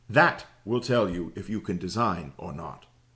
That 0.09 0.47
will 0.65 0.79
tell 0.81 1.07
you 1.11 1.31
if 1.35 1.47
you 1.47 1.61
can 1.61 1.77
design 1.77 2.33
or 2.39 2.53
not. 2.53 2.87